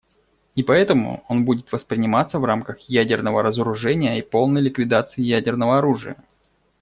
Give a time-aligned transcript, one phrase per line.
[0.55, 6.15] И поэтому он будет восприниматься в рамках ядерного разоружения и полной ликвидации ядерного оружия.